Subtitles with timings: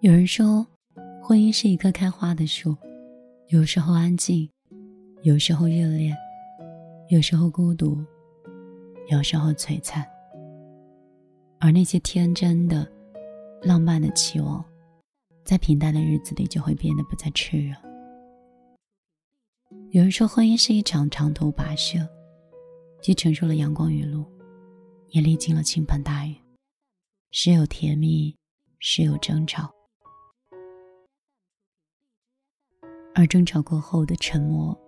[0.00, 0.66] 有人说，
[1.22, 2.76] 婚姻是一棵开花的树，
[3.48, 4.48] 有时候安静，
[5.22, 6.14] 有时候热烈，
[7.08, 8.04] 有时候孤独，
[9.10, 10.06] 有时候璀璨。
[11.58, 12.86] 而那些天真的、
[13.62, 14.62] 浪漫的期望，
[15.44, 17.74] 在平淡的日子里就会变得不再炽热。
[19.90, 22.06] 有人说，婚姻是一场长途跋涉，
[23.00, 24.26] 既承受了阳光雨露，
[25.08, 26.34] 也历经了倾盆大雨，
[27.30, 28.36] 时有甜蜜，
[28.86, 29.72] 时有争吵。
[33.14, 34.78] 而争吵过后的沉默，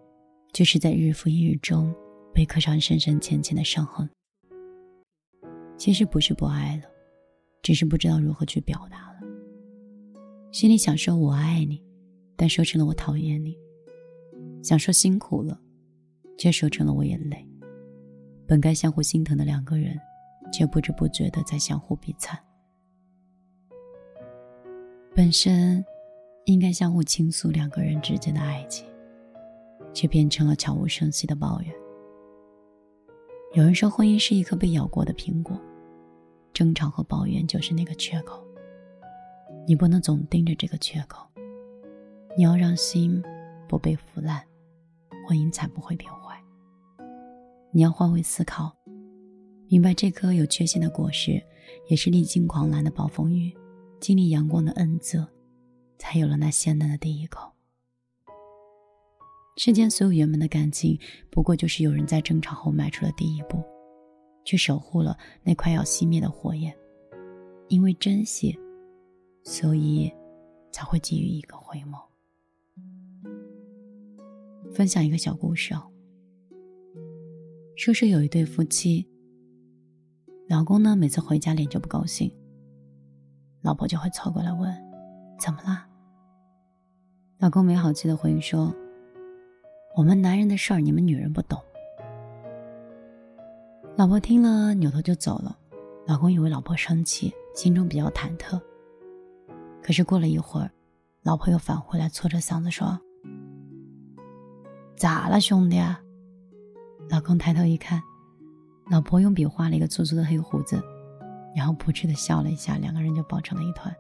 [0.53, 1.91] 就是在日复一日中
[2.35, 4.07] 被刻上深深浅浅的伤痕。
[5.79, 6.83] 其实不是不爱了，
[7.63, 9.21] 只是不知道如何去表达了。
[10.53, 11.83] 心里想说我爱你，
[12.37, 13.55] 但说成了我讨厌你；
[14.63, 15.59] 想说辛苦了，
[16.37, 17.49] 却说成了我也累。
[18.47, 19.99] 本该相互心疼的两个人，
[20.53, 22.39] 却不知不觉的在相互比惨。
[25.17, 25.85] 本身。
[26.49, 28.87] 应该相互倾诉两个人之间的爱情，
[29.93, 31.75] 却变成了悄无声息的抱怨。
[33.53, 35.61] 有人说，婚姻是一颗被咬过的苹果，
[36.53, 38.41] 争吵和抱怨就是那个缺口。
[39.67, 41.27] 你不能总盯着这个缺口，
[42.37, 43.21] 你要让心
[43.67, 44.41] 不被腐烂，
[45.27, 46.41] 婚姻才不会变坏。
[47.73, 48.73] 你要换位思考，
[49.67, 51.43] 明白这颗有缺陷的果实，
[51.89, 53.53] 也是历经狂澜的暴风雨，
[54.07, 55.29] 经历阳光的恩泽。
[55.99, 57.51] 才有了那鲜嫩的第一口。
[59.57, 60.97] 世间所有圆满的感情，
[61.29, 63.65] 不过就是有人在争吵后迈出了第一步，
[64.45, 66.73] 去守护了那快要熄灭的火焰。
[67.69, 68.57] 因为珍惜，
[69.43, 70.13] 所以
[70.71, 71.99] 才会给予一个回眸。
[74.73, 75.91] 分享一个小故事哦。
[77.75, 79.05] 说是有一对夫妻，
[80.49, 82.33] 老公呢每次回家脸就不高兴，
[83.67, 84.73] 老婆就会凑过来问。
[85.41, 85.85] 怎么了？
[87.39, 88.73] 老公没好气的回应说
[89.97, 91.61] ：“我们男人的事儿，你们女人不懂。”
[93.99, 95.59] 老婆听了，扭头就走了。
[96.07, 98.61] 老公以为老婆生气，心中比较忐忑。
[99.83, 100.71] 可是过了一会儿，
[101.25, 102.97] 老婆又返回来，搓着嗓子说
[104.97, 105.83] ：“咋了，兄弟？”
[107.11, 108.01] 老公抬头一看，
[108.93, 110.81] 老婆用笔画了一个粗粗的黑胡子，
[111.57, 113.97] 然后扑哧的笑了一下，两个人就抱成了一团。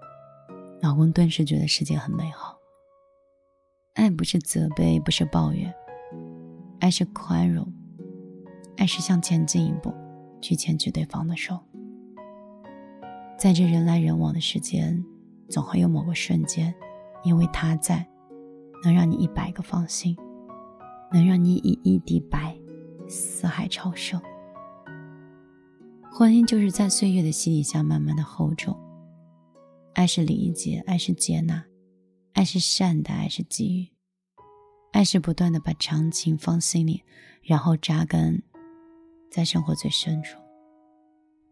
[0.83, 2.55] 老公顿时觉得世界很美好。
[3.95, 5.75] 爱不是责备，不是抱怨，
[6.81, 7.67] 爱是宽容，
[8.77, 9.91] 爱是向前进一步，
[10.43, 11.59] 去牵取对方的手。
[13.39, 15.03] 在这人来人往的时间，
[15.49, 16.75] 总会有某个瞬间，
[17.25, 18.07] 因为他在，
[18.85, 20.15] 能让你一百个放心，
[21.11, 22.55] 能让你以一敌百，
[23.09, 24.21] 四海超生。
[26.19, 28.75] 婚姻就是在岁月的洗礼下，慢慢的厚重。
[29.93, 31.63] 爱是理解，爱是接纳，
[32.33, 33.87] 爱是善待，爱是给予，
[34.93, 37.03] 爱是不断的把长情放心里，
[37.43, 38.43] 然后扎根
[39.31, 40.39] 在生活最深处。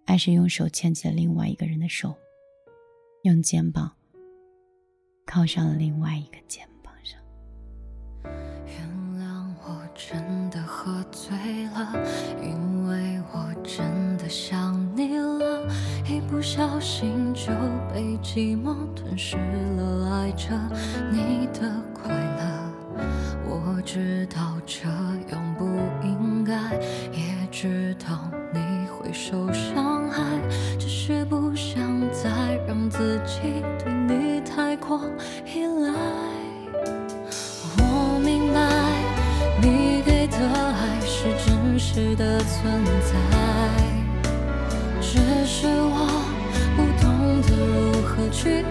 [0.06, 2.14] 爱是用手牵起了另外一个人的手，
[3.24, 3.92] 用肩膀
[5.26, 7.20] 靠上了另外一个肩膀上。
[8.64, 8.88] 原
[9.20, 11.36] 谅我真的喝醉
[11.66, 11.92] 了，
[14.34, 15.64] 想你了。
[16.08, 17.52] 一不小心就
[17.94, 19.36] 被寂寞吞噬
[19.76, 20.48] 了，爱着
[21.12, 23.04] 你的快乐。
[23.46, 24.88] 我知道这
[25.32, 25.64] 样不
[26.02, 26.52] 应该，
[27.12, 28.58] 也知道你
[28.88, 30.24] 会受伤害，
[30.80, 31.80] 只是不想
[32.10, 32.28] 再
[32.66, 35.00] 让自己对你太过
[35.46, 35.94] 依赖。
[37.78, 38.58] 我明白
[39.62, 43.43] 你给的爱是真实的存在。
[45.14, 46.24] 只是我
[46.74, 48.64] 不懂得如何去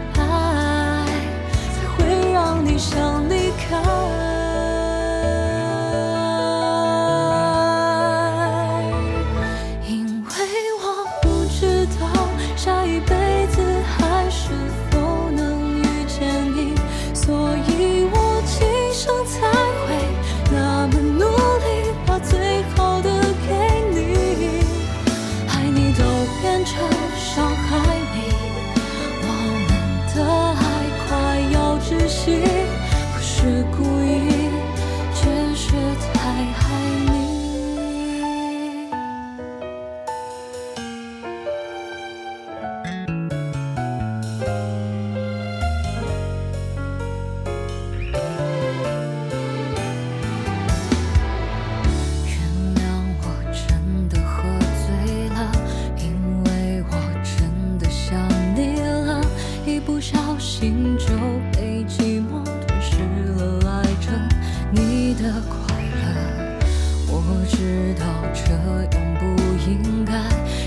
[67.53, 68.51] 知道这
[68.97, 69.25] 样不
[69.69, 70.13] 应该，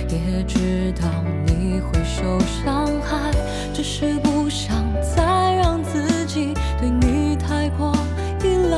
[0.08, 1.08] 也知道
[1.44, 3.32] 你会受伤害，
[3.74, 7.92] 只是不想再让自己对你太过
[8.42, 8.76] 依赖。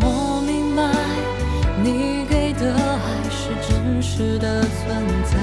[0.00, 0.82] 我明白
[1.84, 5.36] 你给的爱是真实的存在，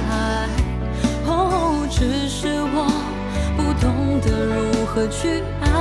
[1.27, 2.89] 哦，只是我
[3.55, 5.72] 不懂得如何去爱。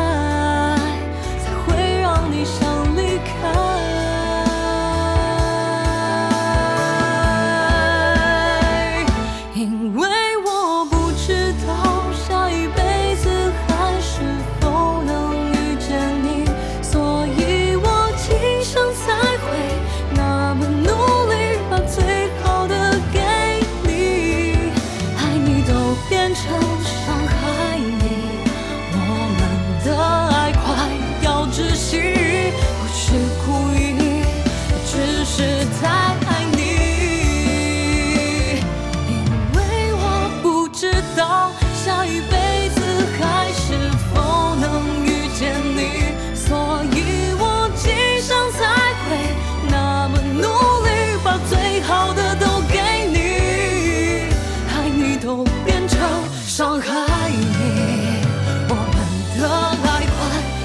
[55.65, 56.01] 变成
[56.47, 58.23] 伤害你。
[58.69, 58.97] 我们
[59.41, 59.49] 的
[59.89, 60.19] 爱快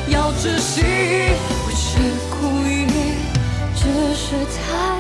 [0.10, 0.82] 要窒息
[1.64, 1.98] 不是
[2.30, 2.38] 故
[2.68, 2.88] 意
[3.76, 3.82] 只
[4.16, 4.97] 是太